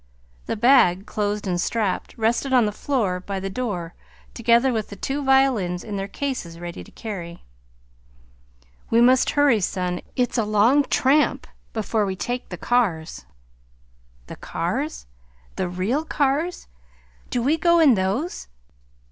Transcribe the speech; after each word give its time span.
The 0.47 0.55
bag, 0.55 1.05
closed 1.05 1.45
and 1.45 1.61
strapped, 1.61 2.17
rested 2.17 2.53
on 2.53 2.65
the 2.65 2.71
floor 2.71 3.19
by 3.19 3.39
the 3.39 3.51
door, 3.51 3.93
together 4.33 4.73
with 4.73 4.89
the 4.89 4.95
two 4.95 5.23
violins 5.23 5.83
in 5.83 5.95
their 5.95 6.07
cases, 6.07 6.59
ready 6.59 6.83
to 6.83 6.89
carry. 6.89 7.43
"We 8.89 8.99
must 8.99 9.29
hurry, 9.29 9.59
son. 9.59 10.01
It's 10.15 10.39
a 10.39 10.43
long 10.43 10.85
tramp 10.85 11.45
before 11.71 12.07
we 12.07 12.15
take 12.15 12.49
the 12.49 12.57
cars." 12.57 13.25
"The 14.25 14.37
cars 14.37 15.05
the 15.55 15.69
real 15.69 16.03
cars? 16.03 16.65
Do 17.29 17.43
we 17.43 17.55
go 17.55 17.79
in 17.79 17.93
those?" 17.93 18.47